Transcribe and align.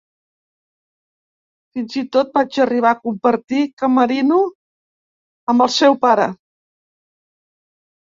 Fins 1.75 1.97
i 2.01 2.03
tot 2.17 2.31
vaig 2.39 2.59
arribar 2.65 2.95
a 2.95 2.99
compartir 3.03 3.61
camerino 3.85 4.43
amb 5.55 5.69
el 5.71 5.75
seu 5.81 6.03
pare. 6.11 6.31